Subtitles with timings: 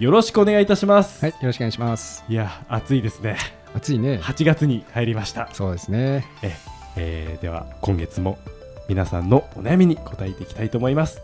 [0.00, 2.24] よろしくお願いいたします、はい、よろしくお願いします。
[2.28, 3.36] い、や暑いですね。
[3.76, 4.18] 暑いね。
[4.20, 5.48] 8月に入りました。
[5.52, 6.26] そうですね。
[6.42, 6.52] え、
[6.96, 8.36] えーでは今月も
[8.88, 11.22] 皆さんのお悩みに答えていきたいと思います。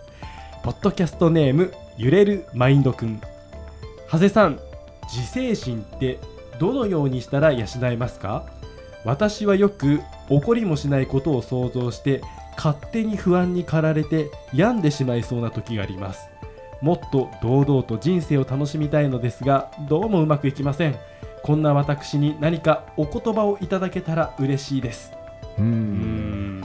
[0.62, 3.20] ポッドキャストネーム揺れるマインドくん。
[4.08, 4.60] 長谷さん
[5.12, 6.20] 自制心って
[6.60, 8.46] どのようにしたら養えますか？
[9.04, 12.20] 私はよく怒りもしないことを想像して
[12.56, 16.28] 勝手に不安に駆られて病んでしまいそうな時があります
[16.80, 20.96] もっと堂々と人生を楽しみたいのですがどうもうまくいきません。
[21.42, 25.12] こんな私に何かお言葉をいただけたら嬉しいです。
[25.58, 25.62] う。
[25.62, 26.60] うん。
[26.60, 26.62] ん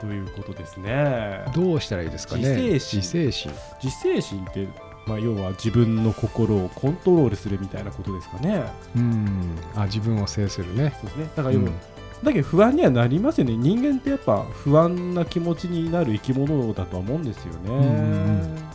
[0.00, 1.44] ということですね。
[1.54, 2.40] どうしたらいいですかね。
[2.40, 3.00] 自制心。
[3.00, 3.52] 自制心。
[3.82, 4.68] 自制心って、
[5.06, 8.64] まあ、要は自分の心をコントロールするみたいなことですかね。
[8.96, 9.58] うん。
[9.74, 10.94] あ、自分を制するね。
[11.00, 11.30] そうですね。
[11.36, 11.74] だから要は、うん。
[12.22, 13.56] だけど不安にはなりますよね。
[13.56, 18.73] 人間ってやっぱ不安な気持ちになる生き物だとは思うんですよね、んうん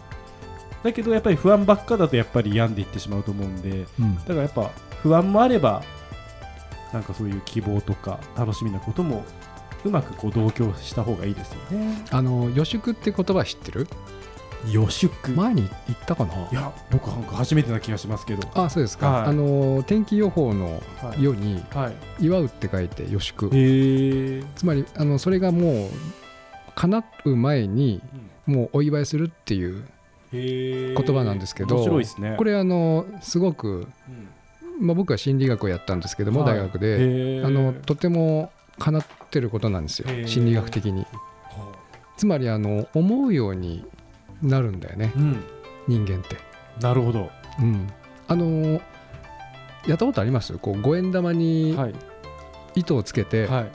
[0.84, 5.84] だけどやっぱり不安ばっかだとやっぱり病んでいってしまうと思うんでうんだからやっぱ不安もあれば
[6.94, 9.24] なんかそういう希望とか楽しみなことも
[9.86, 13.88] うまくこう同居した方がいいですよねあの予祝って言葉知ってる？
[14.70, 16.34] 予祝前に言ったかな？
[16.52, 19.10] いや僕なんか初めてな気がしますけどあ、そうですか。
[19.10, 21.94] はいあの天気予報のはい世にはい
[22.26, 23.50] 祝うって書いて予祝。
[23.54, 25.90] へえつまりあのそれがもう
[26.76, 28.02] 叶う前に
[28.46, 29.86] もうお祝いするっていう
[30.32, 32.36] 言言葉なんですけどすね。
[32.38, 34.88] これあのすごくうん。
[34.88, 36.58] まあ僕は心理学をやったんですけどもはい。
[36.58, 37.42] 大学で。
[37.44, 41.02] あのとても叶ってることなんですよ心理学的に。
[41.02, 41.08] は
[42.18, 43.86] つまりあの思うように
[44.42, 45.44] なるんだよねあうん。
[45.88, 46.38] 人間って。
[46.82, 47.30] なるほど。
[47.60, 47.88] うん。
[48.28, 48.82] あの
[49.88, 50.58] やったことあります？
[50.58, 51.96] こう五円玉にはい。
[52.76, 53.72] 糸をつけて、はい。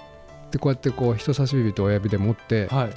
[0.53, 2.91] でこうやってこう人差し指と親指で持ってはい。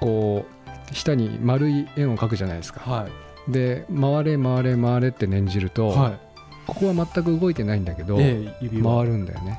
[0.00, 0.61] こう
[0.92, 2.80] 下に丸い円を描くじゃないですか。
[2.80, 3.08] は
[3.48, 3.52] い。
[3.52, 6.12] で回れ回れ回れって念じると、はい。
[6.66, 9.58] ここは全く動いてないんだけど、ええ指を回るんだよね、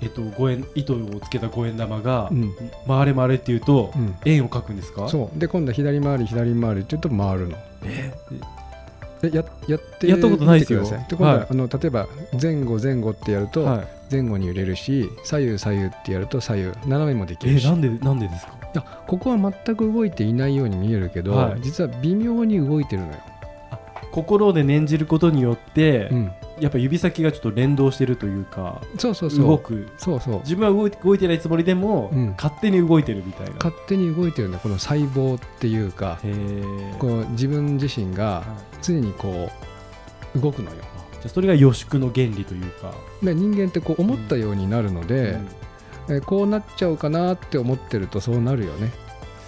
[0.00, 2.52] えっと五円糸をつけた五円玉がうん。
[2.86, 5.08] 回れ回れっていうとうん、円を描くんですか？
[5.08, 5.38] そう。
[5.38, 7.56] で今度は左回り左回りって言うと回るの。
[7.84, 8.12] え？
[9.20, 10.82] でややってやったことないですよ。
[10.84, 11.46] で今度は、はい。
[11.50, 12.06] あの例えば
[12.40, 13.88] 前後前後ってやるとはい。
[14.10, 18.57] 前後に揺れるし左右左右ってやると左右斜めもできるし、いえなんでなんでですか？
[18.74, 21.60] やここは全く動いていないように見えるけど、はい。
[21.60, 23.14] 実は微妙に動いてるのよ、
[24.12, 29.46] 心で念じることによってうん、やっぱ指先がちょっと連動してるというかそうそうそう。
[29.46, 29.88] 動く。
[29.96, 30.40] そうそう。
[30.40, 32.34] 自分は動いてないつもりでもうん。
[32.36, 33.52] 勝手に動いてるみたいな。
[33.54, 36.18] 勝手に動いてるんだこの細胞っていうか
[36.98, 38.44] こう自分自身が
[38.82, 39.50] 常にこ
[40.34, 40.76] う動くのよ。
[41.12, 42.92] じゃあそれが予祝の原理というか、
[43.22, 45.26] で人間ってこう思ったようになるので、うん。
[45.26, 45.48] え
[46.24, 48.90] こうなっちゃうかなって思ってるとそうなるよね、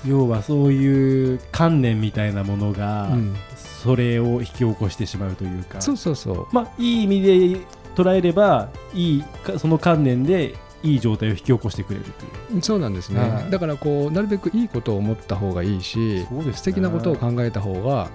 [0.06, 5.80] 要はそういう観念みたいなものが、うん、それを引き起こしてしまうというか。
[5.80, 6.46] そうそうそう。
[6.52, 7.60] まあいい意味で
[7.94, 12.62] 捉えればいいかその観念でいい状態を引き起こしてくれるという。
[12.62, 13.50] そうなんですね、はい。
[13.50, 16.52] だからこうなるべくいいことを思った方がいいし、そうですね。
[16.54, 18.10] 素敵なことを考えた方が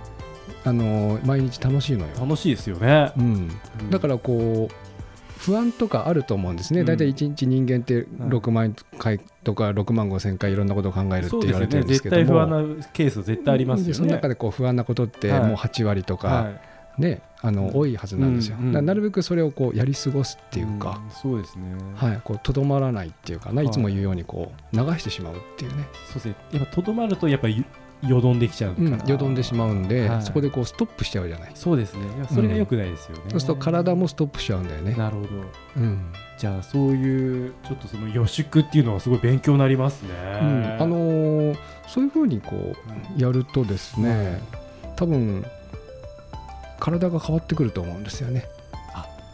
[0.63, 3.49] あの毎日楽しいのよ、楽しいですよね、うん、
[3.91, 4.94] だからこう
[5.37, 6.85] 不安とかあると思うんですね、うん。
[6.85, 12.23] 大体1日人間って6万回とか6万5千回いろんなことを考えるって言われてるね絶んですけども。
[12.23, 13.87] 対不安なケース絶対ありますよね。
[13.89, 15.43] でその中でこう不安なことってはい。
[15.43, 16.49] もう8割とか、は
[16.97, 17.01] い。
[17.01, 17.77] ねあの、うん。
[17.77, 21.63] 多いはずなんですよ、うんうんなるべくそれをこうやり過ごすっていうか、んそうですね、
[21.95, 23.65] はい、こうとどまらないっていうかな、はい。
[23.65, 26.35] い、つも言うようにこう流してしまうっていうね、そうですね。
[26.51, 27.65] やっぱとどまるとやっぱり
[28.07, 30.21] よどんできちゃうから、うん、よどんでしまうんで、はい。
[30.21, 32.01] そこでこうストップしちゃうじゃない、そうですね。
[32.17, 35.27] いやそれが良くないですよね、そうすると体もストップしちゃうんだよね、なるほど。
[35.77, 36.13] うん。
[36.37, 40.09] じゃあそういうちょっとその予祝っていうのはすごい勉強になりますね、
[40.41, 40.77] うん。
[40.81, 41.57] あのー
[41.87, 42.73] そういうふうにこ
[43.17, 44.41] うやるとですね、
[44.95, 45.45] 多分
[46.79, 48.45] 体が変わってくると思うんですよね。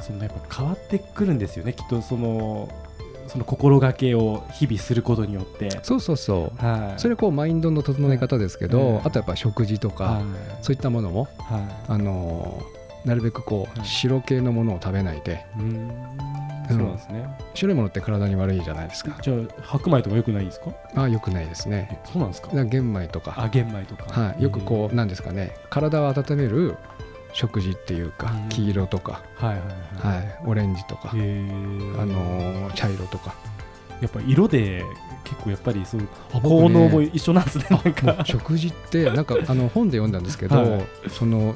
[0.02, 1.74] そのやっぱ変わってくるんですよね。
[1.74, 2.70] きっとその
[3.32, 5.70] その心がけを日々することによって。
[5.84, 6.66] そうそうそう。
[6.66, 7.00] はい。
[7.00, 9.02] それはこうマインドの整え方ですけど、はい。
[9.06, 10.24] あとやっぱ食事とか、はい。
[10.62, 13.88] そういったものも、はあのーなるべくこう、はい。
[13.88, 15.46] 白系のものを食べないで。
[15.58, 15.92] いうーん。
[16.70, 19.18] そうですね、白いものって体に悪いじゃないですか。
[19.22, 20.70] じゃあ白米とか良くないんですか？
[20.96, 21.90] ああよくないですね。
[21.92, 22.64] えそうなんですか？
[22.64, 23.34] 玄米とか。
[23.36, 24.06] あ玄米とか。
[24.22, 25.52] はい、よくこうなんですかね。
[25.70, 26.78] 体を温める
[27.34, 28.50] 食事っていうかうん。
[28.50, 29.60] 黄色とか、はいはい
[30.08, 30.18] はい。
[30.18, 33.34] はい、オレンジとか、あのー茶色とか。
[34.02, 34.84] やっぱ色で
[35.24, 36.02] 結構やっぱりそう
[36.42, 37.68] 効能も一緒なんですね
[38.26, 40.86] 食事って なんかあの本で読んだんですけど、はい。
[41.10, 41.56] その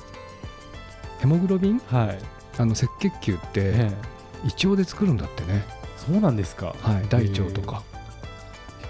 [1.19, 1.81] ヘモグロビン？
[1.88, 2.19] はい、
[2.60, 4.48] あの赤血球ってええ。
[4.48, 5.63] 胃腸で作るんだってね、
[5.98, 6.75] そうなんですか。
[6.81, 7.81] はい、大腸とか、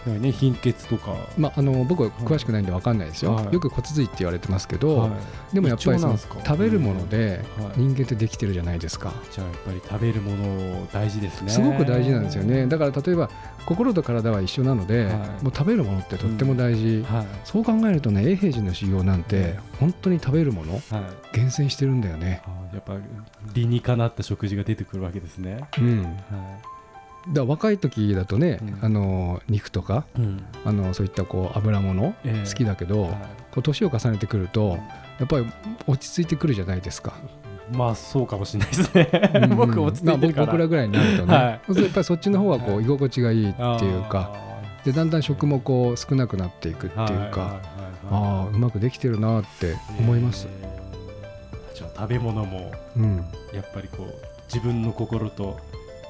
[0.05, 1.15] なんかね貧血とか。
[1.37, 3.53] まあ、あの僕は詳しくないんで分かんないですよ、はい。
[3.53, 5.55] よく骨髄って言われてますけど、はい。
[5.55, 7.79] でもやっぱりその食べるものではい。
[7.79, 11.49] 人間ってできてるじゃないですか、じゃあやっぱり食べるもの大事ですね。
[11.49, 12.67] すごく大事なんですよね。
[12.67, 13.29] だから例えば
[13.65, 15.13] 心と体は一緒なので、はい。
[15.43, 17.25] もう食べるものってとっても大事、はい。
[17.43, 20.81] そう考えるとね永平寺の修行なんて本当に食べるものはい。
[21.35, 22.41] 厳選してるんだよね、
[22.73, 22.95] やっぱ
[23.53, 25.67] 理にかなった食事が出てくるわけですね。
[25.77, 26.15] うん、だか
[27.27, 28.79] はら若い時だとね、うん。
[28.81, 30.43] あの肉とかい、うん。
[30.63, 32.47] あのそういったこう油物ええ。
[32.47, 33.09] 好きだけど、は
[33.51, 34.77] こう年を重ねてくると
[35.19, 35.45] やっぱり
[35.87, 37.13] 落ち着いてくるじゃないですか。
[37.71, 39.31] いまあそうかもしれないですね。
[39.33, 39.55] うん。
[39.57, 40.45] 僕落ち着いてるから。
[40.47, 41.43] まあ僕らぐらいになるとね、はい。
[41.45, 41.59] やっ
[41.91, 44.45] ぱりそっちの方がこはう居心地がいいっていうか、あ
[44.85, 47.59] でだんだん食もこう少なくなっていくっていうか、
[48.11, 50.47] ああうまくできてるなって思います。
[50.61, 51.75] えー。
[51.75, 53.17] じゃあ食べ物もうん、
[53.53, 54.13] やっぱりこう
[54.47, 55.59] 自分の心と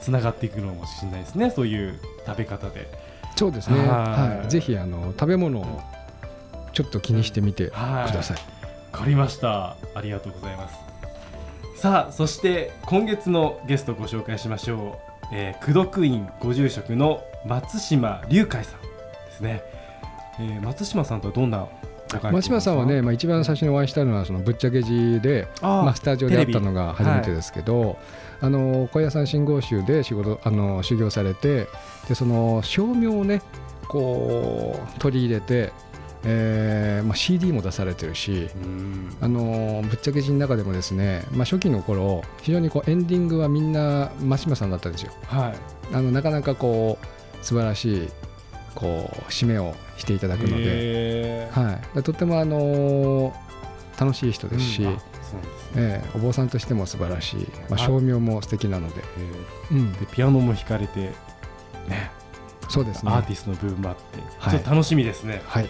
[0.06, 2.88] つながっていくのかもしれないですねそういう食べ方で。
[3.36, 3.80] そうですね。
[3.80, 3.84] は
[4.36, 4.38] い。
[4.40, 5.82] はい、ぜひあの食べ物を
[6.74, 8.38] ちょっと気にしてみてくはいださい。
[8.92, 9.76] わかりました。
[9.96, 10.76] ありがとうございます。
[11.76, 18.88] さあそして今月のゲストをご紹介しましょう、えー、功徳院ご住職の松島隆海さんで
[19.32, 19.62] すね、
[20.40, 21.68] えー、松島さんとはどんな
[22.22, 27.98] 松島さんはね、まあ、一番最初にお会いしたのはそのぶっちゃけ字でまあ、スタジオで会ったのが初めてですけど、
[28.42, 31.68] あの小屋さん信号集で仕事あの修行されて
[32.08, 33.42] でその照明をね
[33.88, 35.72] こう取り入れて、
[36.24, 39.18] えーまあ、CD も出されてるしうん。
[39.22, 45.12] あのぶっちゃけ字の中でもですね、まあ、初期の頃非常にこうエンディングはみんな松島さんだったんですよ。
[45.28, 45.96] はい。
[45.96, 48.10] あのなかなかこう素晴らしい
[48.74, 53.34] こう締めをしていただくので、はい、とってもあの
[54.00, 54.98] 楽しい人ですし、うん
[55.76, 57.40] ええお坊さんとしても素晴らしい、
[57.70, 59.04] まあ、あ照明も素敵なので、
[59.72, 59.78] えうん。
[59.92, 61.12] ーでピアノも弾かれて
[61.88, 62.12] ね。
[62.70, 63.12] そうですね。
[63.12, 64.52] アーティストの部分もあって、はい。
[64.52, 65.42] ちょっと楽しみですね。
[65.46, 65.70] はい、よ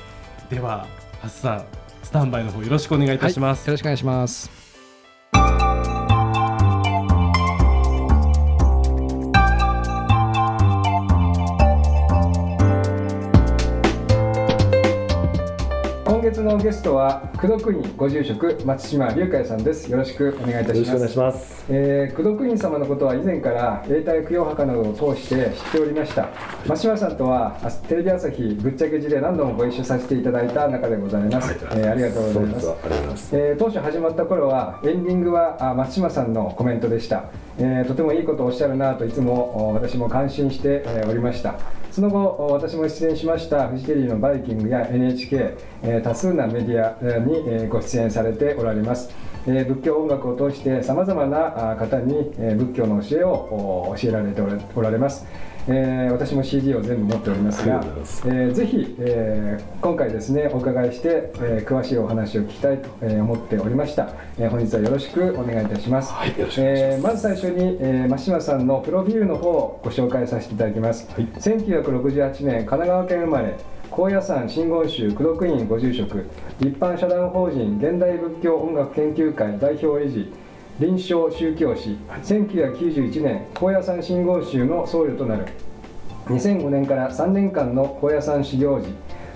[0.50, 0.88] では
[1.22, 1.66] ハスさん
[2.04, 4.65] スタンバイの方よろしくお願いいたします、ろしくお願いします
[16.58, 19.92] のゲストは功徳院ご住職松島隆海さんです。
[19.92, 20.86] よろしくお願いいたします。
[20.86, 21.66] よろしくお願いします。
[21.70, 26.30] えー、功徳院様のことは以前から永代供養墓などを通して知っておりました。
[26.66, 32.66] 松島さんとはあテレビ朝日ぶっちゃけ字で何度もご一緒させていただいた中でございます、えーありがとうございます。
[32.66, 33.36] そうですありがとうございます。
[33.36, 37.26] えー当初始まった頃はエンディングはあ松島さんのコメントでした、
[37.58, 41.56] えーとてもいいことをおっしゃるなといつもお私も感心して、えーおりました
[41.96, 49.10] その後私も出演しましたフジテレビの「バイキング」や NHK、え多数なメディアに、えご出演されておられます、
[49.48, 53.32] えー仏教音楽を通してさまざまなあ方に、えー仏教の教えを
[53.90, 55.26] お教えられておられます、
[55.68, 57.84] えー私も CD を全部持っておりますが
[58.26, 66.92] えーぜひ、えー今回ですねお伺いして、えー詳しいお話を聞きたいと、えー思っておりました、えー本日はよろしくお願いいたします、はいよろしくお願いします。
[66.96, 71.26] えーまず最初に、えー、松島さんのプロフィールの方をご紹介させていただきます、はい。
[71.28, 73.56] 1968年神奈川県生まれ
[73.96, 76.26] 高野山真言宗功徳院ご住職
[76.60, 80.28] 一般社団法人現代仏教音楽研究会代表理事
[80.82, 85.46] 臨床宗教師1991年高野山真言宗の僧侶となる。
[86.26, 88.90] 2005年から3年間の高野山修行時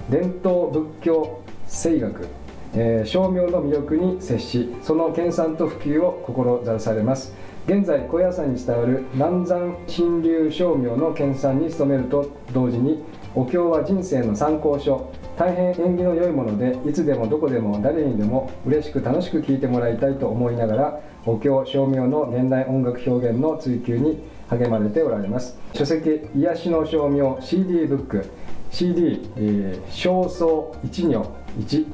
[0.10, 2.28] 伝統仏教声楽、
[2.74, 7.34] えー照明の魅力に接しその研鑽と普及を志されます。
[7.66, 13.02] 現在高野山に伝わる南山神流照明の研鑽に努めると同時に
[13.36, 15.12] お経は人生の参考書。
[15.40, 25.58] 大変縁起の良いものでいつでもどこでも誰にでも嬉しく楽しく聴いてもらいたいと思いながらお経照明の現代音楽表現の追求に励まれておられます。
[25.74, 28.26] 書籍「癒しの照明 CD ブック」
[28.70, 31.26] CD「えー、焦燥一行
[31.58, 31.86] 1」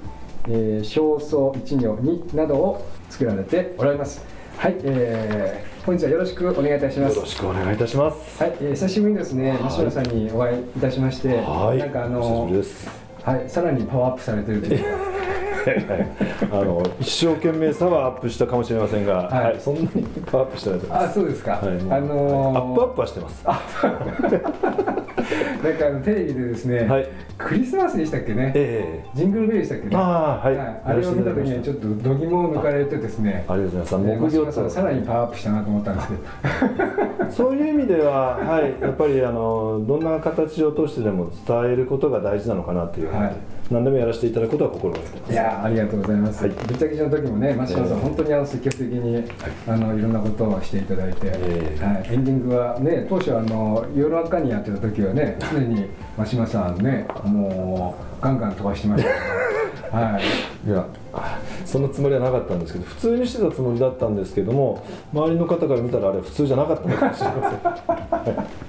[0.49, 4.25] えー「焦燥一行2」などを作られておられます。
[4.57, 8.41] はい、えー本日はよろしくお願いいたしますよろしくお願いいたします。
[8.41, 11.77] はい、えー久しぶりにですね、はい西村さんにお会いいたしましはい。
[11.77, 12.49] て、なんかあの。
[13.23, 15.04] はい、さらにパワーアップされてるというか、
[16.51, 19.43] あの一生懸命さはアップしたかもしれませんが、はい。
[19.45, 19.87] はいそんなに
[20.25, 21.11] パワーアップしてないと思います。
[21.11, 21.65] あそうですか、はい、あ
[22.01, 23.43] のーアップアップはしてます。
[25.65, 27.07] なんかあのテレビでですね、はい。
[27.37, 28.51] クリスマスでしたっけね？
[28.55, 29.85] えジングルベルでしたっけ？
[29.85, 34.35] ねえああはい、あれを見た時にはちょっと度肝を抜かれてですねありがとうございえーます。
[34.37, 36.21] 木曜さんさらにパワーアップしたなと思ったんですけど。
[37.31, 43.35] そういう意味では、はい、やっぱりあのどんな形を通してでも伝えることが大事なのかなというはい
[43.71, 45.33] 何でもやらせていただくことは心がけてます。
[45.33, 46.51] いやーありがとうございます、はい。
[46.51, 49.23] ぶっちゃけの時もね松島さん、ええ本当にあの積極的に、
[49.67, 59.09] あのいろんなことをしていただいて、ええはい、エンディングはね当初あの夜中にやってた時はね常に松島さんねもうガンガン飛ばしてました
[59.95, 60.69] はい。
[60.69, 67.51] いやあそのつもりはなかったんですけど普通にしてたつもりだったんですけども周りの方から見たらあれ普通じゃなかったのかもしれま
[68.23, 68.33] せん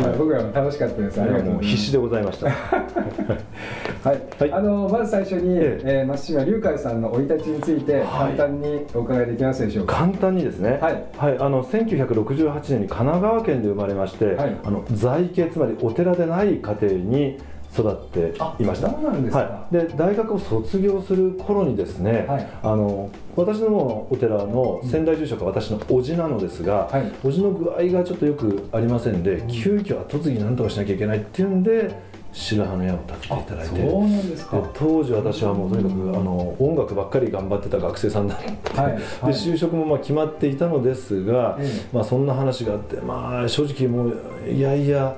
[0.00, 1.20] いや僕らも楽しかったです。
[1.20, 2.46] ありがとう必死でございました。
[4.08, 4.52] はい、はい。
[4.52, 6.02] あのまず最初に、ええ。
[6.04, 8.04] ー松島龍海さんの生い立ちについてはい。
[8.36, 9.96] 簡単にお伺いできますでしょうか？
[9.96, 11.04] 簡単にですね、はい。
[11.38, 14.56] あの1968年に神奈川県で生まれまして、はい。
[14.64, 17.38] あの在家つまりお寺でない家庭に
[17.72, 18.88] 育っていました。
[18.88, 22.48] ではい、で大学を卒業する頃にですね、はい。
[22.62, 27.02] あの私のお寺の先代住職は私の叔父なのですが、はい。
[27.22, 31.94] 叔父の具合がちょっとよくありませんで、急遽後継ぎなんとかしなきゃいけないっていうんで
[32.32, 33.90] 白羽の矢を立てていただいて。
[33.90, 34.60] そうなんですか。
[34.60, 38.92] で当時私はもうとにかくあの音楽ばっかり頑張ってた学生さんだった、はい。
[38.92, 39.02] はい。
[39.02, 41.68] で就職もまあ決まっていたのですが、え。
[41.92, 45.16] まあ、そんな話があって、まあ、正直もういやいや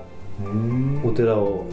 [1.05, 1.67] お寺を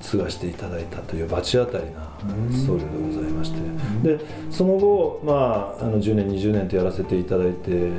[0.00, 2.08] 継がしていただいたという罰当たりな
[2.50, 3.58] 僧侶でございまして。
[4.02, 7.90] でその後、まあ、あの10年20年とやらせていただいて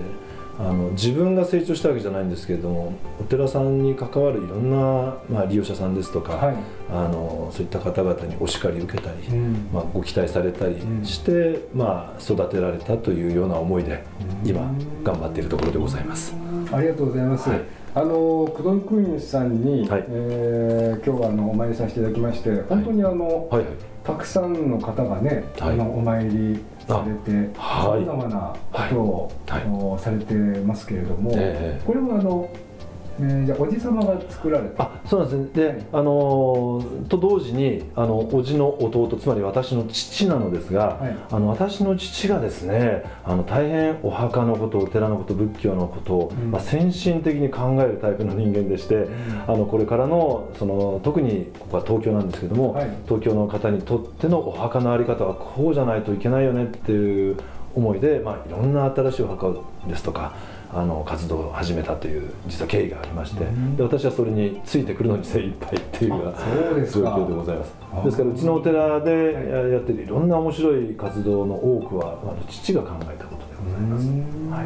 [0.59, 6.55] あの自分が成長したわけじゃないんですけれどもお寺さんに関わるいろんな、まあ、利用者さんですとか、はい。
[6.91, 9.69] あのそういった方々にお叱り受けたり、うん。
[9.71, 14.03] まあ、ご期待されたりして、まあ、育てられたというような思いで
[14.43, 14.69] 今
[15.01, 16.35] 頑張っているところでございます。
[16.73, 17.49] ありがとうございます。
[17.49, 20.05] はいあの工藤クイーンさんに、はい。
[20.07, 23.73] えー今日はあのお参りさせていただきまして、本当にあの、はいはい。
[24.05, 25.73] たくさんの方がね、はい。
[25.73, 28.01] あのお参りされてさはい。
[28.01, 31.81] まざまなことを、されてますけれども、ええ。
[31.85, 32.49] これはあの、
[33.19, 34.83] えーじゃあおじ様が作られた。
[34.83, 35.73] あそうなんですね。
[35.73, 41.17] で、あのーと同時にあの叔父の弟つまり私の父なのですが、はい。
[41.31, 46.51] あの私の父がですねあの大変お墓のことお寺のこと仏教のことを、うん。
[46.51, 49.07] まあ、先進的に考えるタイプの人間でして、
[49.47, 52.89] あのこれからのその特にここは東京なんですけども、はい。
[53.05, 57.37] 東京の方にとってのお墓の在り方はこうじゃないといけないよねっていう
[57.75, 59.53] 思いで、まあ、いろんな新しいお墓
[59.87, 60.33] ですとか
[60.71, 63.75] あの活動を始めたという実は経緯がありまして、うん。
[63.75, 67.73] で私はそれについてくるのに精一杯っていうようなあそうです状か況でございます。
[67.91, 69.11] あですからうちのお寺で
[69.71, 74.07] やってるいろんな面白い活動の多くはあの父が考えたことでございます。
[74.51, 74.63] は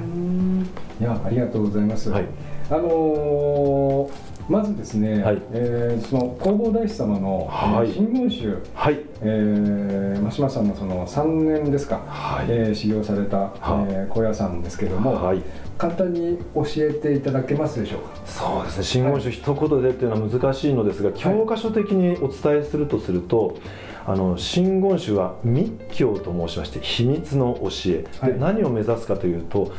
[0.99, 1.03] い。
[1.03, 2.09] いやありがとうございます。
[2.09, 2.25] はい。
[2.69, 5.41] あのーまずですね、はい。
[5.51, 7.89] えーその弘法大師様の、はい。
[7.89, 8.99] えー真言宗、はい。
[9.21, 12.47] えー、真島さんのその3年ですか、はい。
[12.49, 15.41] えー修行された、はいえー高野山ですけども、はい。
[15.77, 18.07] 簡単に教えていただけますでしょうか？
[18.25, 18.83] そうですね。
[18.83, 23.57] 真言宗一言でっていうのは難しいのですが、教科書的にお伝えするとすると
[24.05, 28.33] あの真言宗は密教と申しまして秘密の教え、はい。
[28.33, 29.71] で何を目指すかというと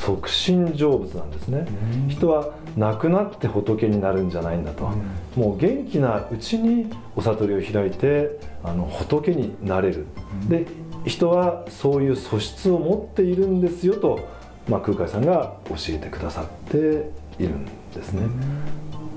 [0.00, 1.66] 即身成仏なんですね、
[2.08, 4.90] 人は亡くなって仏になるんじゃないんだと、
[5.36, 10.06] もう元気なうちにお悟りを開いてあの仏になれる、
[10.48, 10.66] で
[11.04, 14.26] 人はそういう素質を持っているんですよと、
[14.68, 16.78] まあ、空海さんが教えてくださって
[17.38, 18.22] いるんですね。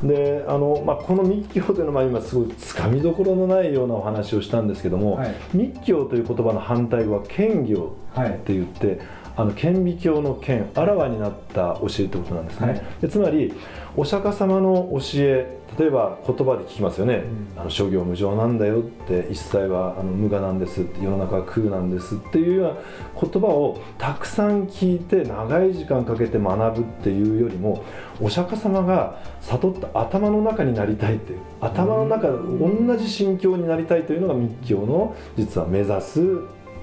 [0.04, 5.36] であの、まあ、この密教というのは今すごいつかみどころのないようなお話をしたんですけども、はい。
[5.54, 9.00] 密教という言葉の反対語は兼業はいって言って
[9.36, 12.82] あの顕微鏡の顕あらわになった教えってことなんですね、はい。
[13.02, 13.54] でつまり
[13.96, 17.24] お釈迦様の教え例えば言葉で聞きますよね、
[17.58, 27.84] あの諸行無常なんだよって一切はあの無我なんですって世の中は空なんですっていうような言葉をたくさん聞いて長い時間かけて学ぶっていうよりも
[28.22, 36.22] お釈迦様が悟った頭の中になりたいっていう頭の中同じ心境になりたいというのが密教の実は目指す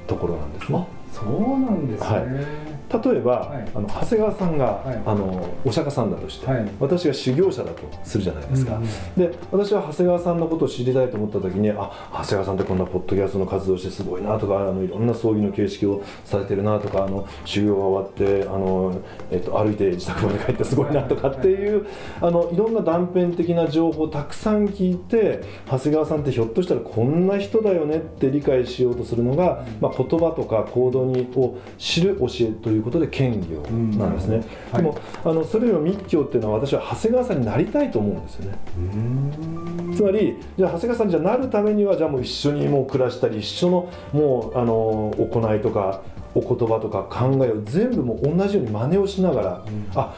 [0.09, 1.00] ところなんですね。
[1.21, 2.09] そうなんですね。
[2.09, 2.17] は
[2.77, 3.69] い例えば、はい。
[3.75, 5.03] あの長谷川さんが、はい。
[5.07, 6.69] あのお釈迦さんだとして、はい。
[6.79, 21.87] 私が修行者だとするじゃないですか、うんうんで私は長谷川さんのことを知りたいと思った時にあ長谷川さんってこんなポッドキャストの活動してすごいなとかあのいろんな葬儀の形式をされてるなとかあの修行が終わってあの、えっと、歩いて自宅まで帰ってすごいなとかっていう、
[22.21, 33.63] あのいろんな断片的な情報をたくさん聞いて長谷川さんってひょっとしたらこんな人だよねって理解しようとするのが、まあ、言葉とか行動にを知る教えということで兼業
[33.99, 34.77] なんですね、うん。
[34.79, 38.59] でも、あのそれよりも密教っていうのは私は長谷川さんになりたいと思うんですよね。
[39.97, 46.03] つまりじゃあ長谷川さんじゃなるためにはじゃあもう一緒にもう暮らしたり一緒のもうあの行いとか
[46.35, 50.15] お言葉とか考えを全部もう同じように真似をしながら、あ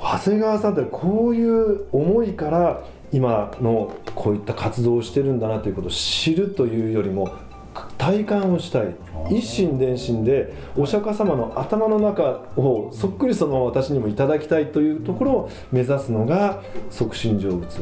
[0.00, 2.82] 長谷川さんってこういう思いから
[3.12, 7.32] 今のこういった活動をしてるんだなということを知るというよりも
[7.98, 8.94] 体感をしたい
[9.30, 17.80] 一心伝心でお釈迦様の頭の中をそっくりその私にもいただきたいというところを目指すのが即身成仏。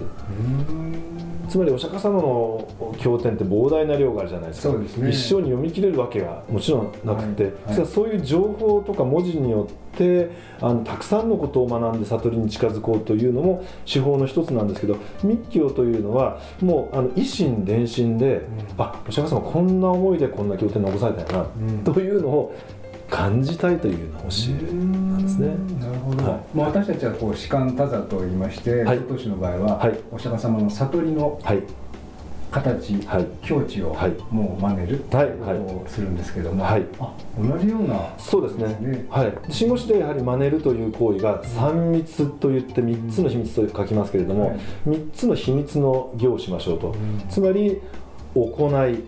[1.51, 4.79] つまりお釈迦様の経典って膨大な量があるじゃないですか。
[4.79, 4.87] ね。
[5.11, 7.77] 一生に読み切れるわけがもちろんなくて、はい。
[7.79, 7.87] はい。
[7.87, 10.31] そういう情報とか文字によって
[10.61, 18.43] あのたくさんのことを学んで悟りに近づこうというのも手法の一つなんですけど密教というのはもうあの維心伝心で、
[18.79, 21.85] あお釈迦様こんな思いでこんな経典残されたな、ん。
[21.85, 22.55] というのを
[23.11, 25.49] 感じたいというような教えなんですね。
[25.81, 26.41] なるほど、はい。
[26.55, 28.99] まあ、私たちはこう士官多座と言いまして、はい。
[28.99, 29.99] 外市の場合は、はい。
[30.13, 31.63] お釈迦様の悟りのはい。
[32.51, 33.27] 形、はい。
[33.43, 34.15] 境地をはい。
[34.31, 35.27] もう真似るとはい。
[35.29, 36.85] いうことをするんですけども、はい。
[36.99, 38.77] あ同じようなそうですね。
[38.81, 39.07] ね。
[39.09, 39.33] はい。
[39.49, 46.95] 真語詞でやはり真似るという行為が三密と言って三つの秘密と書きますけれどもはい、三、つの秘密の行をしましょうと。
[47.29, 47.81] つまり
[48.35, 49.05] 行い、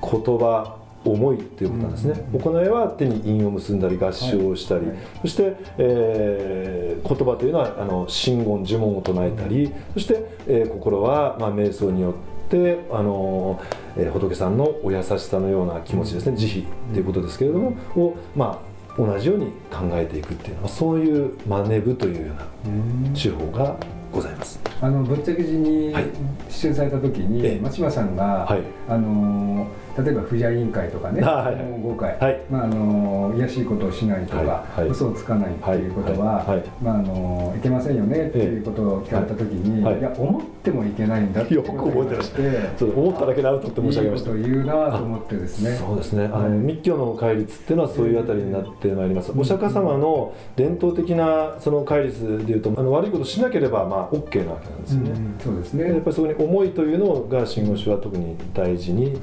[0.00, 0.76] 言葉、
[1.10, 2.14] 思いっていうことなんですね。
[2.32, 13.60] 行いは手に印を結んだり合唱をしたり、はいはいそして、えー言葉というのはあの真言呪文を唱えたり、そして、えー心はまあ瞑想によってあの、
[13.96, 23.76] えー仏さんのお優しさのような気持ちですね、慈悲っていうことですけれども、をまあ同じように考えていくっていうのはそういう真似部というような手法が
[24.10, 24.58] ございます。
[24.80, 26.06] あの仏石寺にはい。
[26.48, 27.60] 出演された時に、ええ。
[27.60, 28.62] 松島さんが、はい。
[28.88, 29.66] あの
[29.98, 31.54] 例えば不邪委員会とかね、あはい。
[31.54, 32.40] はいもう5回、はい。
[32.50, 36.44] まああの卑しいことをしないとか、嘘をつかないっていうことは、
[36.82, 40.02] まああのいけませんよねっていうことを聞かれた時に、はい。
[40.02, 42.44] や思ってもいけないんだってよく覚えてらっしゃる。
[42.76, 45.70] そう思っただけでアウトって申し上げましたいいこと言うなと思ってですね。
[45.76, 46.50] そうですね、あのはい。
[46.58, 56.00] 密教の戒律っていうのはそういうあたりになってまいります、お釈迦様の伝統的なその戒律でいうとあの悪いことしなければまあ OK なわけなんですよね、うんそうですやっね。
[56.00, 59.18] ぱりそこに思いというのが真言宗は特に大事に、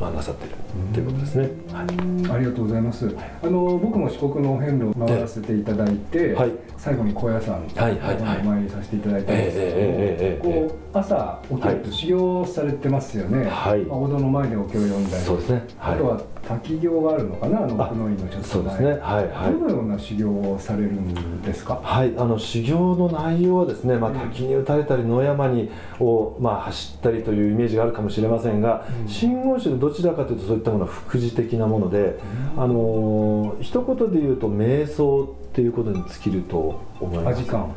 [0.00, 0.52] まあ、なさってる。
[0.94, 13.80] ということですね、はい、ありがとうございます、あの僕も四国の遍路を回らせていただいて、はい、最後に高野山にお参りさせていただいたんですけどこう朝起きると修行されてますよね、はい。
[13.80, 15.24] まあ、お堂の前でお経を読んだり。
[15.24, 18.42] そうですね、あとは滝行があるのかな、あの奥の院のちょっと前。
[18.42, 18.90] そうですね。
[19.00, 19.52] はいはい。
[19.52, 21.80] どのような修行をされるんですか？
[21.82, 29.08] はい、あの修行の内容はですね、まあ、滝に打たれたり野山にを、まあ、走ったりというイメージがあるかもしれませんが、うん。
[29.08, 32.18] 真言宗でどちらかというとそういったものは副次的なもので、
[32.56, 37.38] あのー一言で言うと瞑想っていうことに尽きると思います。
[37.38, 37.74] アジカン。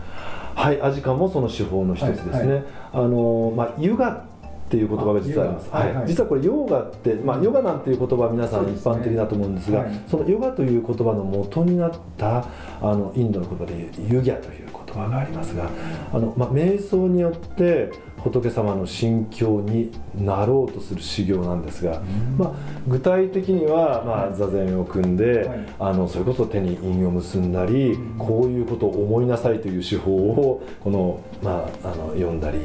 [0.55, 4.25] はいアジカンもその手法の一つですね、はいはあのーまあ、ヨガ
[4.67, 5.85] っていう言葉が実はあります、はい。
[5.85, 6.07] はいはい。
[6.07, 10.01] 実はこれヨガって、まあ、ヨガなんていう言葉は皆さん一般的だと思うんですがはい。
[10.07, 12.45] そのヨガという言葉の元になった
[12.81, 13.73] あのインドの言葉で
[14.09, 15.69] ユギャという言葉がありますが
[16.11, 17.91] あの、まあ、瞑想によって
[18.23, 22.01] 仏様の心境になろうとする修行なんですが、
[22.37, 22.51] まあ、
[22.87, 25.65] 具体的には、まあ、座禅を組んで、はい。
[25.79, 28.17] あのそれこそ手に印を結んだり、うん。
[28.17, 32.59] こういうことを思いなさいという手法をこの、まあ、あの読んだり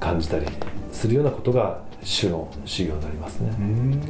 [0.00, 0.46] 感じたり
[0.92, 3.50] するようなことが主の修行になりますね。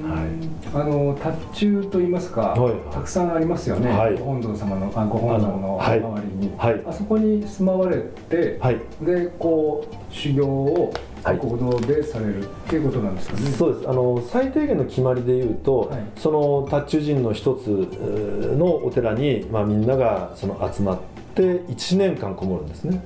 [0.03, 0.75] はい。
[0.75, 4.15] あの達中と言いますか、はいたくさんありますよね、はい。
[4.19, 6.83] ご本尊様のあご本尊のあ周りに、はい。
[6.87, 8.81] あそこに住まわれて、はい。
[9.03, 10.93] でこう修行を
[11.23, 11.39] はい。
[11.39, 13.43] 行動でされるっていうことなんですかね。
[13.51, 13.89] そうです。
[13.89, 16.01] あの最低限の決まりでいうと、はい。
[16.17, 17.69] その達中人の一つ
[18.59, 23.03] のお寺に、まあ、みんながその集まって1年間こもるんですね。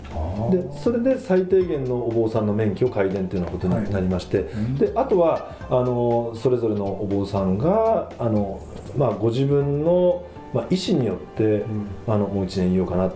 [0.51, 4.77] でそれで最低限のお坊さんの免許を改伝というようなことになりまして、ん。
[4.77, 8.61] であとはあのそれぞれのお坊さんがあの、
[8.97, 11.87] まあ、ご自分の、まあ、意思によって、うん。
[12.07, 13.13] あのもう1年いようかな、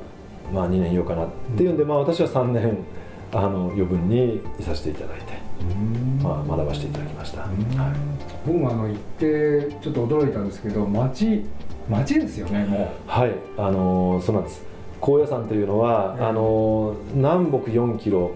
[0.53, 2.79] まあ、2年いようかなっていうんで、まあ、私は3年
[3.33, 5.39] あの余分にいさせていただいて、
[6.23, 7.43] まあ、学ばせていただきました。
[7.43, 7.51] はい。
[8.47, 11.45] 僕もあの行ってちょっと驚いたんですけど町
[11.89, 13.33] 町ですよねもはい。
[13.57, 14.70] あのーそうなんです
[15.01, 16.25] 高野山というのは、ええ。
[16.27, 18.33] あのー南北4キロ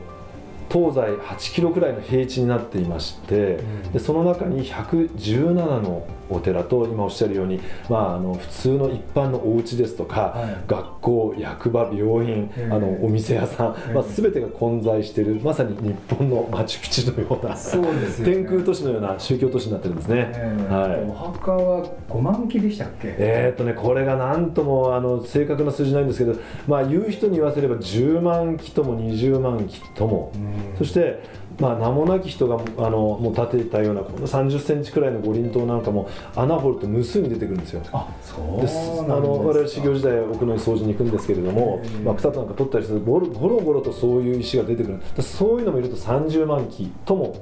[0.75, 3.93] 東西8キロくらいの平地になっていまして、うん。
[3.93, 10.65] でその中に117のお寺と今おっしゃるように、まあ、あの普通の一般のお家ですとか、はい。
[10.67, 18.35] 学校役場病院、ええあのお店屋さん、ええまあ、全てが混在しているまさに日本のマチュピチュのようなうそうですよね。
[18.35, 20.33] 天空都市のような宗教都市になってるんですね。
[20.35, 21.05] ええはい。
[21.09, 23.15] お墓は5万基でしたっけ？
[23.19, 26.35] えーっとね、これがなんともあの正確な数字ないんですけど、
[26.67, 31.23] まあ、言う人に言わせれば10万基とも20万基とも、うんそして、
[31.59, 37.83] まあ、名もなき人があのもう建てたようなこの30センチくらいの五輪塔なんかも穴掘ると無数に出てくるんですよ。
[37.93, 42.03] あそうですあの我々修行時代奥の院掃除に行くんですけれども、ええ。
[42.03, 45.01] まあ、草となんか取ったりするとゴロゴロゴロとそういう石が出てくる。
[45.17, 47.37] でそういうのもいると30万基とも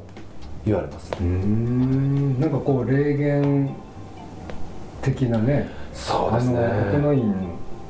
[0.65, 1.13] 言われます。
[1.13, 2.41] うーん。
[2.41, 3.75] なんかこう霊言
[5.03, 6.59] 的なねそうですね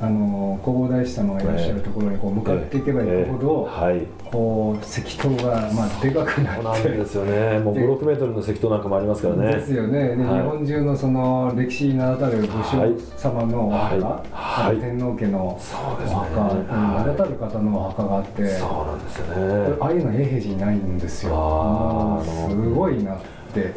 [0.03, 4.05] あの奥の院あの弘法大師様がいらっしゃるところにこう向かっていけば行くほど、はい。
[4.29, 7.59] こう石塔がまあでかくなそうなんってですよね。
[7.59, 9.55] もうで56メートルの石塔なんかもありますからね。
[9.55, 10.41] ですよね、ではい。
[10.41, 12.49] 日本中のその歴史に名だたる武将
[13.17, 14.77] 様のお墓、はい。
[14.77, 16.15] 天皇家のそうですね。
[16.15, 17.05] お墓、はい。
[17.05, 19.77] 名だたる方のお墓があって、そうなんですよね。
[19.79, 22.21] ああいうの永平寺にないんですよ。
[22.49, 23.17] すごいなっ
[23.53, 23.73] て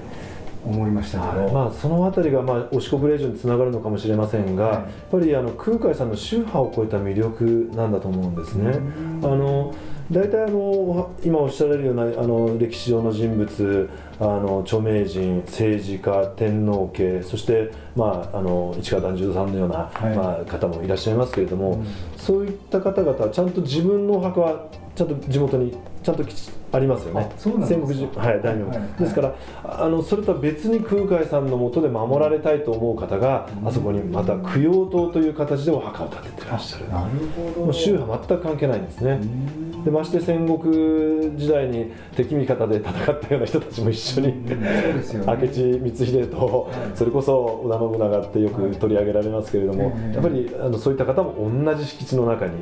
[0.66, 4.74] 思いましたけど、まあ、そのあたりが、まあ、押し国令嬢につながるのかもしれませんが、はい。
[4.74, 8.78] やっぱりあの空海さんの宗派を超えた魅力なんだと思うんですね。
[9.22, 9.74] あの
[10.10, 20.16] 大体あの今おっしゃられるようなあの歴史上の人物あの著名人政治家天皇家そして、まあ、あの市川團十郎さんのような、はい。
[20.16, 21.86] まあ、方もいらっしゃいますけれども、うん。
[22.16, 27.30] そういった方々はちゃんと自分のお墓はちゃんと地元にちゃんときちありますよね。
[27.36, 29.34] 戦国時はい大名、はいはいですから
[29.64, 33.68] あのそれとは別に空海さんのもとで守られたいと思う方が、うん。
[33.68, 36.88] あそこにまた供養塔という形でお墓を建ててらっしゃる。
[36.88, 37.66] なるほど。
[37.66, 52.54] もう宗派全く関係ないんですね、うんでまして戦国時代に敵味方で戦ったような人たちも一緒に、明智光秀と、それこそ織田信長ってよく取り上げられますけれども、はいやっぱりあのそういった方も同じ敷地の中に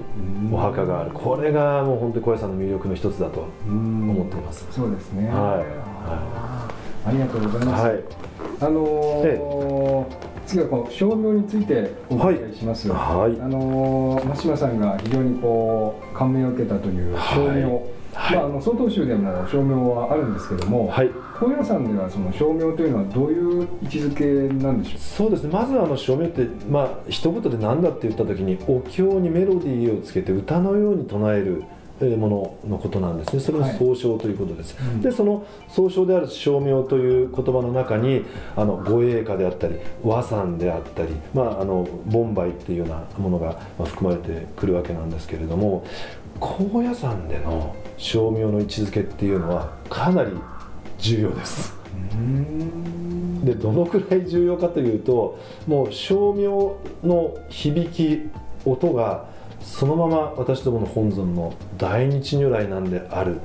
[0.52, 4.10] お墓がある、これがもう本当に小屋さんの魅力の一つだとうん。
[4.10, 4.66] 思っています。
[4.70, 5.26] そうですね。
[5.28, 5.34] はい。
[6.06, 6.68] あ
[7.06, 7.84] ありがとうございます。
[7.87, 8.00] はい、
[8.60, 12.88] あのー次はこの照明についてお伺いします。
[12.90, 13.40] はい。
[13.40, 17.74] あのー、真島さんが非常にこう感銘を受けたという照明、
[18.12, 18.37] はい。
[18.37, 21.11] まああの曹洞宗でも照明はあるんですけども、はい。
[21.38, 25.50] 高野山ではその照明というのはどういう位置づけなんでしょそうですね。
[25.52, 33.40] まずあの照明って、まあ一言で何だって言った時にお経にメロディーをつけて歌のように唱えるえーもののことなんですね。
[33.40, 33.76] それをはい。
[33.78, 35.00] 総称ということです、うん。
[35.00, 38.24] でその総称である照明という言葉の中に
[38.57, 45.87] あの護衛歌であったり和算であったり、まあ、あのボンバイっていうようなものがまあ含まれてくるわけなんですけれども
[46.40, 50.30] 高野山での照明の位置づけっていうのはかなり
[50.98, 51.74] 重要です。
[53.44, 56.76] でどのくらい重要かというともう照明
[57.07, 58.30] の響き
[58.64, 59.26] 音が
[59.64, 63.40] そのまま私どもの本尊の大日如来なんである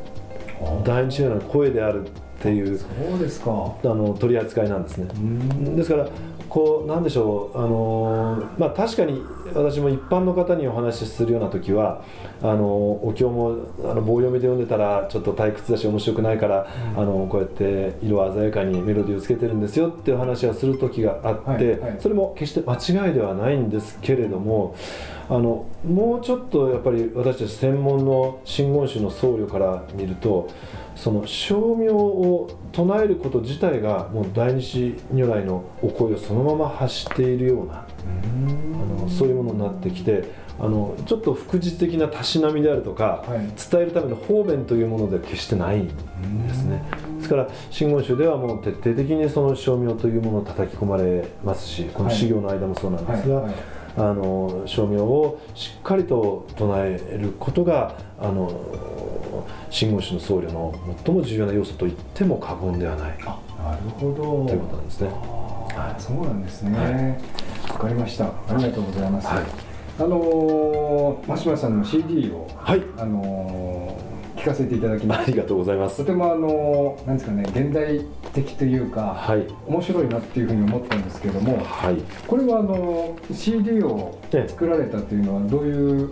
[0.84, 3.51] 大日如来の声であるっていうそうですか。
[3.51, 5.08] あの取り扱いなんですね。
[5.15, 6.08] うんですから
[6.49, 9.21] こうなんでしょうあのーまあ確かに
[9.53, 12.03] 私も一般の方にお話しするような時は
[12.41, 24.75] あのーお経もあの棒読みで読んでたらちょっと退屈だし面白くないから、うんあのこうやって色鮮やかにメロディーをつけてるんですよっていう話をする時があって、はいはいそれも決して間違いではないんですけれども
[25.29, 30.49] あのもうちょっとやっぱり私たち専門の真言宗の僧侶から見ると
[30.95, 40.23] その称名を唱えること自体がもう大日如来のお声をそのまま発しているようなあのそういうものになってきて
[40.59, 43.39] あのちょっと副次的なたしなみであるとか、はい。
[43.71, 45.87] 伝えるための方便というものでは決してないん
[46.47, 46.83] ですね。
[47.17, 53.45] ですから真言宗ではもう徹底的にその称名というものを叩き込まれますしこの修行の間もそうなんですが、はい。
[53.45, 58.49] はいあの称名をしっかりと唱えることがあの
[59.69, 60.73] 真言宗の僧侶の
[61.04, 64.45] 最も重要な要素と言っても過言ではないあなるほど。
[64.47, 65.10] ということなんですね。
[65.75, 67.17] あーそうなんですね。
[67.67, 68.25] はわ、かりました。
[68.25, 69.28] ありがとうございます。
[69.28, 69.43] はい
[69.99, 74.09] あのー、真島さんの CD を、はいあのー、
[74.39, 75.97] 聞かせていただきましありがとうございます。
[75.97, 76.06] と。
[76.06, 77.99] てもあのーなんですかね、現代
[78.34, 79.45] 的というか、はい。
[79.67, 81.97] 面白いなっていうふうに思ったんですけども、はい。
[82.25, 84.49] これはあのー CD をええ。
[84.49, 86.10] 作られたというのはどういう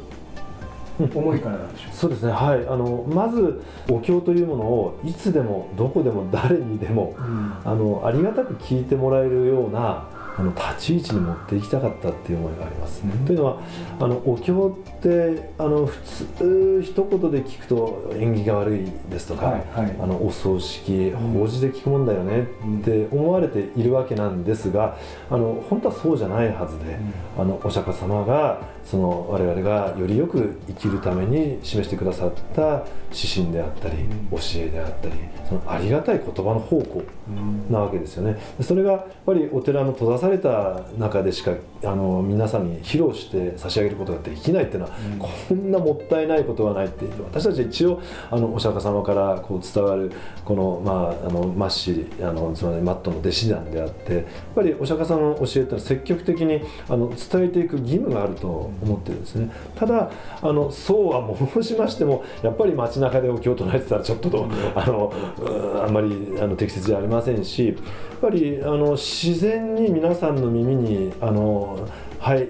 [1.15, 2.33] 思いからなんでしょ そうですね。
[2.33, 2.67] はい。
[2.67, 7.21] あのまずお経というものをいつでもどこでも誰にでもう。
[7.21, 7.53] うん。
[7.63, 10.05] あのありがたく聞いてもらえるような
[10.37, 13.01] あの立ち位置に持っていきたかったっていう思いがあります。
[13.03, 13.25] うん。
[13.25, 13.61] というのは
[13.99, 15.97] あのお経ってあの普
[16.37, 19.95] 通一言で聞くと縁起が悪いですとか、はいはい。
[19.99, 21.15] あのお葬式ん。
[21.33, 24.97] 法事で聞くもんだよねって思われているわけなんですが
[25.29, 26.97] あの本当はそうじゃないはずで、
[27.37, 34.27] あのお釈迦様がその我々がよりよく生きるために示してくださった指針であったり、うん。
[34.31, 35.15] 教えであったり
[35.47, 37.65] そのありがたい言葉の宝庫うん。
[37.69, 38.37] なわけですよね。
[38.57, 41.51] でそれがやっぱりお寺の閉ざされた中でしか
[41.83, 45.19] あの皆さんに披露して差し上げることができないっていうのは、うん。
[45.19, 50.11] こんなもったいないことはないって私たちは一応あのお釈迦様からこう伝わる
[50.45, 54.23] この,、まあ、あのマッシあのつまりマットの弟子なんであってやっ
[54.55, 59.49] ぱりお釈迦様の教えっていうのは積極的にあの伝えていく義務があると思ってるんですね。
[59.75, 60.09] ただ
[60.41, 67.75] あのそうは申しましてもやっぱり街中でお経を唱えてたらちょっとあのうんあんまりあの適切じゃありませんしやっ
[68.21, 71.87] ぱりあの自然に皆さんの耳にあの
[72.19, 72.47] 入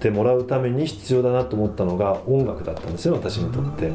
[0.00, 3.90] ってもらうために必要だなと思ったのが音楽だったんですよ私にとって。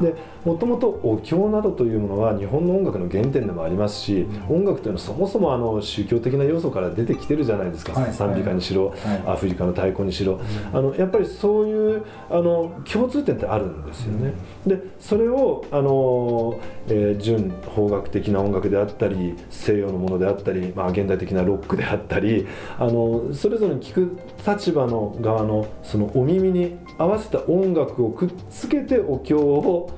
[0.00, 8.96] でもともとお経などというものは日本の音楽の原点でもありますし、音楽というのはそもそもあの宗教的な要素から出てきてるじゃないですか、はい賛美歌にしろ、はい。
[9.26, 10.40] アフリカの太鼓にしろ、
[10.72, 14.32] あのやっぱりそういうあの共通点ってあるんですよね。
[14.66, 22.46] でそれをあの、えー純邦楽的な音楽であったり西洋のものであったり、まあ、現代的なロックであったり
[22.78, 29.90] あのそれぞれに聞く立場の側のそのお耳に合わせた音楽をくっつけてお経を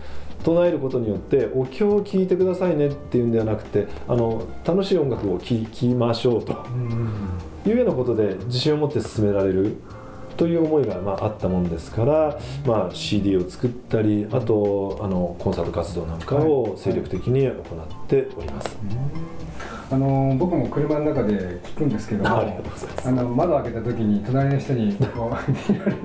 [0.44, 6.64] 唱えることによってお経を聴いてくださいねっていうんではなくてあの楽しい音楽を聴きましょうと。
[7.66, 9.76] いうようなことで自信を持って進められる。
[10.37, 18.76] という思いがまああったもんですから、まあ、CD を作ったりあとあのコンサート活動なんかを精力的に行っております。
[19.90, 22.31] あの僕も車の中で聞くんですけども
[23.05, 25.99] あの窓を開けた時に隣の人にこう見られて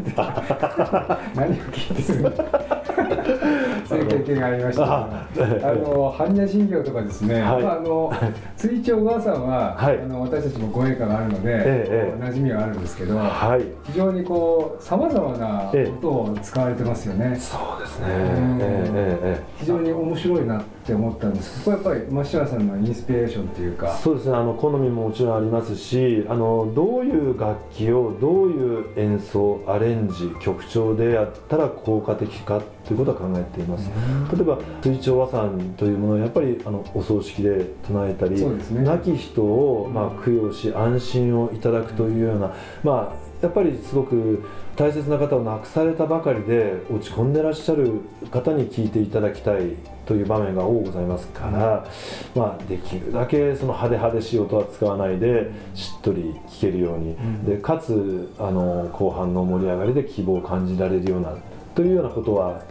[1.35, 2.79] 何を聞いてるんだ
[3.87, 7.63] そういう経験がありましたああの般若心経とかですね、はい。
[7.63, 8.13] まあ、あの
[8.57, 9.99] 追長おばあさんは、はい。
[9.99, 13.63] あの私たちもご縁があるので、ええ馴染みはあるんですけど、はい。
[13.91, 15.89] 非常にこうさまざまなええ。
[15.89, 21.65] 音を使われてますよね、そうですね、非常に面白いなって思ったんです。
[21.65, 23.95] これやっぱり松島さんのインスピレーションというか。
[23.97, 24.35] えそうですね。
[24.35, 33.89] あの好みももちろんありますしあのどういう楽器をどういう演奏アレンジ曲調でやったら効果的かということは考えています、
[34.33, 38.83] 例えば追徴和算というものはやっぱりあのお葬式で唱えたり、ね。
[38.83, 44.43] 亡き人をまあ供養し安心をいただくというような、まあやっぱりすごく
[44.75, 49.75] 大切な方を亡くされたばかりで落ち込んでらっしゃる方に聞いていただきたい
[50.09, 51.85] という場面が多ございますから、
[52.33, 57.45] まあ、できるだけその派手派手しい音は使わないでしっとり聴けるように、ん。
[57.45, 61.37] でかつあの後半の盛り上がりで希望を感じられるような
[61.75, 62.63] というようなことは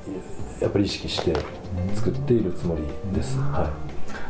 [0.61, 1.33] やっぱり意識して
[1.95, 2.83] 作っているつもり
[3.15, 3.39] です。
[3.39, 3.71] は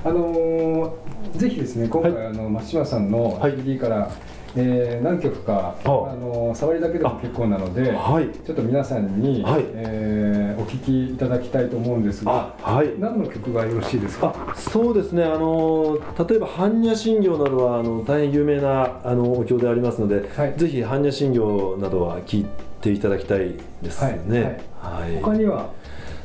[0.05, 0.07] い。
[0.07, 2.27] あのーぜひですね今回、はい。
[2.27, 3.53] あの松島さんのはい。
[3.57, 4.11] CD から、
[4.57, 5.91] えー何曲かああ。
[6.15, 8.29] のー触りだけでも結構なのではい。
[8.45, 9.65] ちょっと皆さんに、はい。
[9.75, 12.91] えーお聴きいただきたいと思うんですがあはい。
[12.99, 14.35] 何の曲がよろしいですか？
[14.49, 15.23] あそうですね。
[15.25, 20.55] あの例えば般若心経などはあの大変有名なあのお経でありますので、はい。
[20.57, 22.47] ぜひ般若心経などは聞い
[22.81, 24.61] ていただきたいですね。
[24.81, 25.21] はい。
[25.23, 25.71] 他には？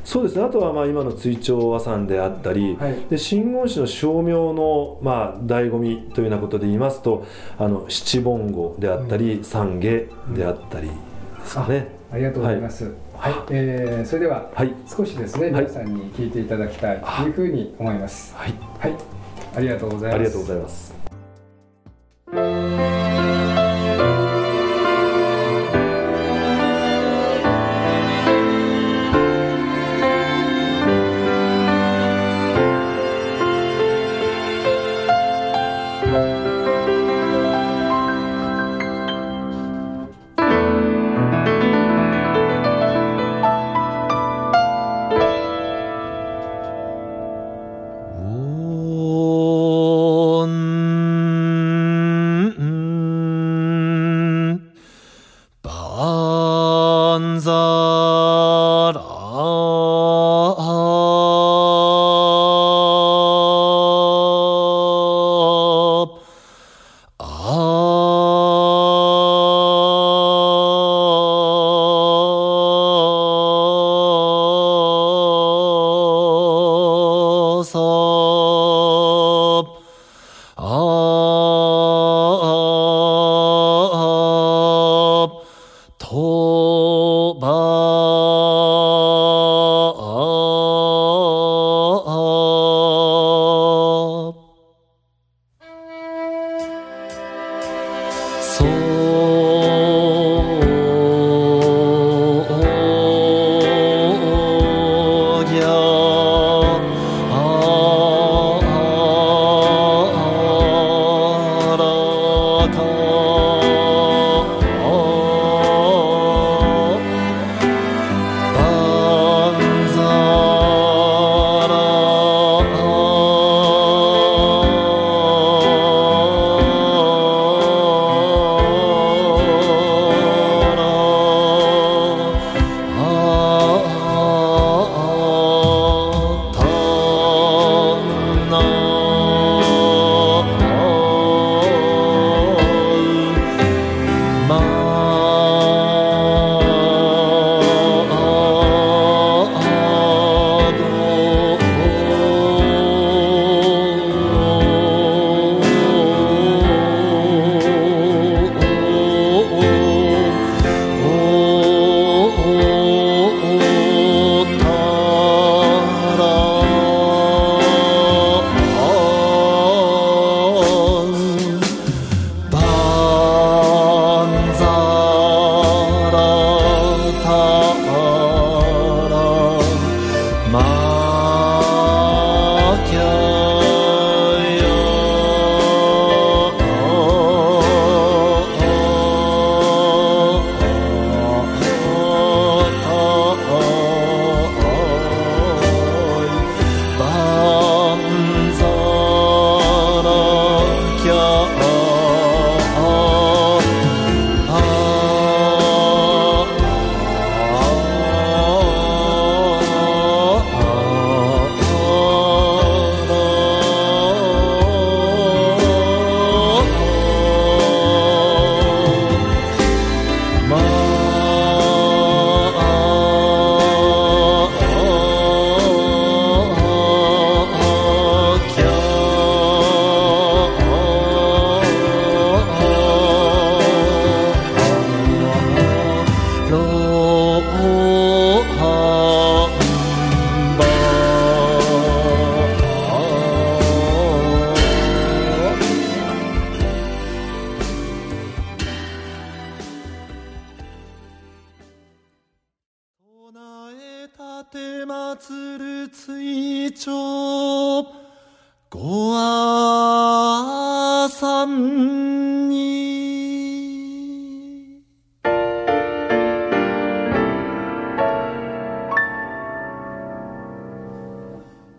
[0.04, 0.44] そうですね。
[0.44, 2.96] あとはまあ今の追徴和算であったり、はい。
[3.10, 7.26] で真言宗の称名のまあ醍醐味というようなことで言いますと
[7.58, 10.94] あの七本語であったり、三下であったりで
[11.46, 11.88] すかね。
[12.12, 13.34] ありがとうございます、はい。
[13.50, 14.72] えーそれでは、はい。
[14.86, 15.64] 少しですねはい。
[15.64, 18.34] 皆さんに聴いていただきたいというふうに思います。
[18.36, 18.94] はい、はい。
[19.56, 20.14] ありがとうございます。
[20.14, 20.94] ありがとうございます。
[55.96, 57.73] 万歳。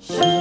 [0.08, 0.35] 人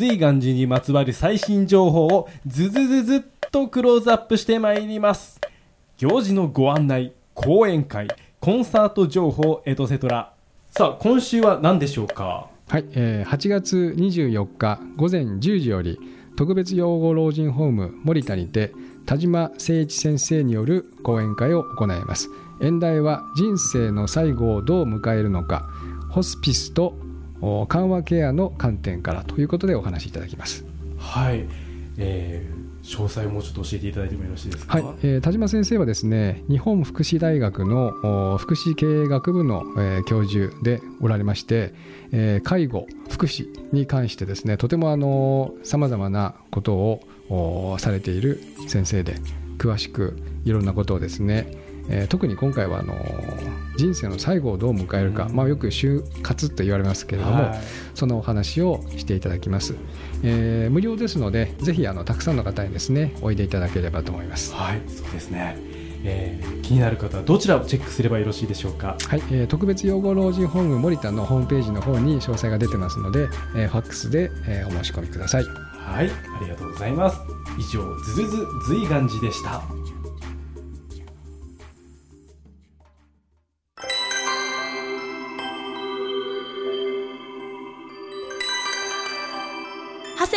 [0.00, 3.20] 随願寺にまつわる最新情報をズズズズっ
[3.52, 5.38] とクローズアップしてまいります。
[5.98, 8.08] 行事のご案内講演会
[8.40, 10.32] コンサート情報エトセトラ。
[10.70, 12.48] さあ今週は何でしょうか？
[12.68, 15.98] はい、えー8月24日午前10時より
[16.34, 18.72] 特別養護老人ホーム森田にて
[19.04, 22.30] 田島誠一先生による講演会を行います。
[22.62, 25.68] 演題は人生の最後をどう迎えるのか
[26.08, 26.96] ホスピスと
[27.68, 30.64] 緩和ケアの観点からということでお話しいただきます。
[30.98, 31.46] はい、
[31.98, 34.82] えー詳細をもうちょっと教えていただいてもよろしいですか？
[34.82, 41.74] はい、えー田島先生はですね日本福祉大学のお福祉経営学部の、えー教授でおられまして、
[42.10, 49.16] えー介護福祉に関してですねとてもさまざまなことをおされている先生で
[49.58, 50.16] 詳しく
[50.46, 51.52] いろんなことをですね、
[51.90, 52.94] えー特に今回はあの
[53.76, 57.60] 人生の最後をどう迎えるか、まあ、よく就活と言われますけれども、はい。
[57.94, 59.74] そのお話をしていただきます、
[60.22, 64.52] えー無料ですのでぜひあのたくさんの方にですねおいでいただければと思います。
[64.54, 65.56] はい、そうですね、
[66.04, 68.96] えー気になる方はどちらをチェックすればよろしいでしょうか？
[69.08, 75.44] はい、えー特別養護老人ホーム森田のホームページの方に詳細が出てますので、えーファックスで、えーお申し込みください。
[75.44, 77.18] はいありがとうございます。
[77.58, 79.60] 以上ズズズ随願寺でした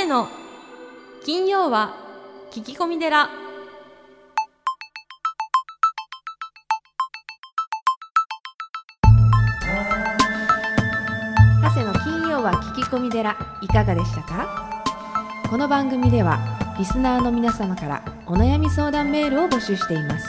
[0.05, 0.27] の
[1.25, 1.95] 金曜は
[2.51, 3.29] 聞き込み寺。
[11.61, 14.83] 長谷の金曜は聞き込み寺いかがでしたか？
[15.49, 16.39] この番組では
[16.77, 20.27] リスナーの皆様からお悩み相談メールを募集しています。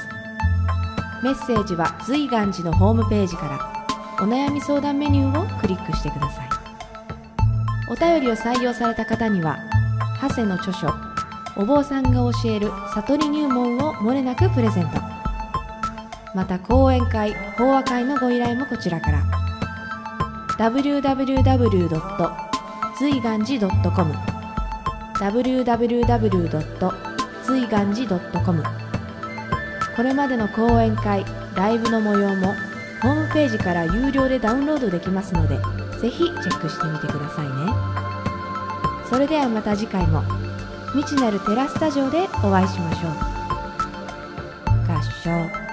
[1.22, 6.53] メッセージは随願寺のホームページからお悩み相談メニューをクリックしてください。
[7.89, 9.59] お便りを採用された方には
[10.20, 10.89] 長谷の著書
[11.57, 15.01] お坊さんが教える悟り入門をもれなくプレゼント
[16.35, 19.22] また講演会法話会のご依頼もこちらから
[20.59, 22.45] www.
[22.99, 24.14] 随願寺 .com
[25.20, 26.64] www.
[27.45, 28.62] 随願寺 .com
[29.97, 31.24] これまでの講演会
[31.55, 32.55] ライブの模様も
[33.03, 35.59] ホームページから有料でダウンロードできますので
[36.05, 37.52] ぜひチェックしてみてくださいね。
[39.09, 40.22] それではまた次回も
[40.92, 43.12] 未知なるテラスタジオでお会いしましょう。
[44.86, 45.63] 合唱。